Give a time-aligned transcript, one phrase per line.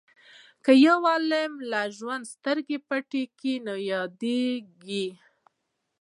[0.63, 3.55] که یو عالم له ژوند سترګې پټې کړي
[3.91, 5.07] یادیږي.